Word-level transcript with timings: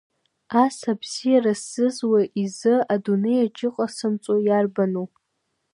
Ас 0.63 0.77
абзиара 0.91 1.53
сзызуз 1.61 2.25
изы 2.43 2.75
адунеи 2.93 3.41
аҿы 3.45 3.67
иҟасымҵо 3.69 4.33
иарбану! 4.47 5.07